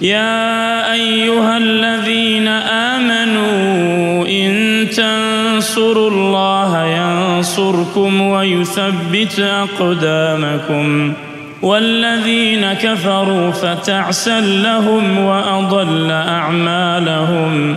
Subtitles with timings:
[0.00, 2.48] يا أيها الذين
[2.92, 11.12] آمنوا إن تنصروا الله ينصركم ويثبت أقدامكم
[11.62, 17.76] والذين كفروا فتعسا لهم وأضل أعمالهم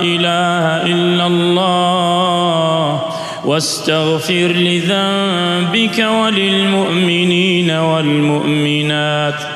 [0.00, 3.02] إله إلا الله
[3.44, 9.55] واستغفر لذنبك وللمؤمنين والمؤمنات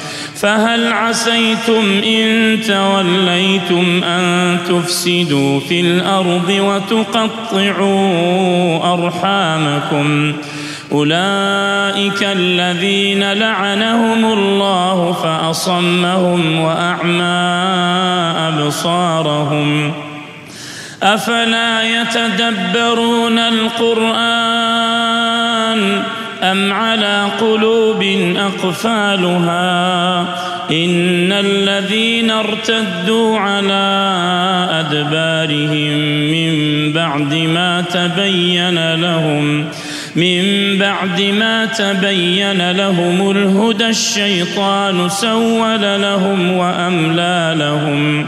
[0.41, 10.33] فهل عسيتم ان توليتم ان تفسدوا في الارض وتقطعوا ارحامكم
[10.91, 17.51] اولئك الذين لعنهم الله فاصمهم واعمى
[18.59, 19.93] ابصارهم
[21.03, 26.01] افلا يتدبرون القران
[26.43, 28.03] أم على قلوب
[28.37, 30.21] أقفالها
[30.71, 33.89] إن الذين ارتدوا على
[34.79, 35.97] أدبارهم
[36.31, 36.55] من
[36.93, 39.65] بعد ما تبين لهم
[40.15, 40.43] من
[40.79, 48.27] بعد ما تبين لهم الهدى الشيطان سول لهم وأملى لهم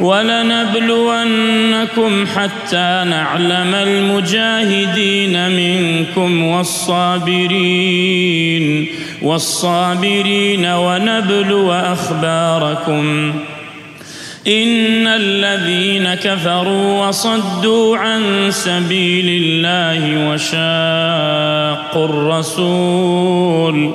[0.00, 8.86] ولنبلونكم حتى نعلم المجاهدين منكم والصابرين
[9.22, 13.32] والصابرين ونبلو أخباركم
[14.46, 23.94] إن الذين كفروا وصدوا عن سبيل الله وشاقوا الرسول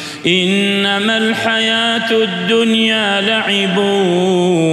[0.27, 3.77] إنما الحياة الدنيا لعب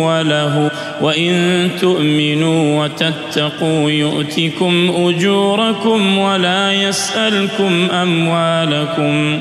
[0.08, 1.32] وله وإن
[1.80, 9.40] تؤمنوا وتتقوا يؤتكم أجوركم ولا يسألكم أموالكم